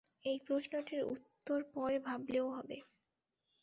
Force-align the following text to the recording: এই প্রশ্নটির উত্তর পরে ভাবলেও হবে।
এই 0.25 0.37
প্রশ্নটির 0.47 1.03
উত্তর 1.05 1.59
পরে 1.73 1.97
ভাবলেও 1.99 2.47
হবে। 2.49 2.77